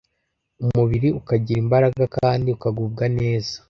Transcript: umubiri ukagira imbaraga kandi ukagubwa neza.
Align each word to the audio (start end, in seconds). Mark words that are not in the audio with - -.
umubiri 0.63 1.07
ukagira 1.19 1.59
imbaraga 1.63 2.03
kandi 2.17 2.47
ukagubwa 2.55 3.03
neza. 3.17 3.53